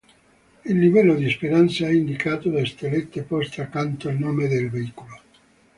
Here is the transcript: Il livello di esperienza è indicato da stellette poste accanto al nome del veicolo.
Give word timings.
Il 0.65 0.79
livello 0.79 1.13
di 1.13 1.25
esperienza 1.27 1.85
è 1.85 1.91
indicato 1.91 2.49
da 2.49 2.65
stellette 2.65 3.21
poste 3.21 3.61
accanto 3.61 4.09
al 4.09 4.17
nome 4.17 4.47
del 4.47 4.67
veicolo. 4.67 5.19